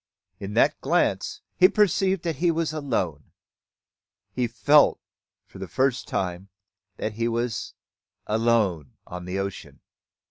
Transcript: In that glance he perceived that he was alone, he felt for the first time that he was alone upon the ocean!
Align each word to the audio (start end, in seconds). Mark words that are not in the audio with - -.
In 0.39 0.55
that 0.55 0.81
glance 0.81 1.41
he 1.55 1.69
perceived 1.69 2.23
that 2.23 2.37
he 2.37 2.49
was 2.49 2.73
alone, 2.73 3.33
he 4.33 4.47
felt 4.47 4.99
for 5.45 5.59
the 5.59 5.67
first 5.67 6.07
time 6.07 6.49
that 6.97 7.13
he 7.13 7.27
was 7.27 7.75
alone 8.25 8.93
upon 9.05 9.25
the 9.25 9.37
ocean! 9.37 9.79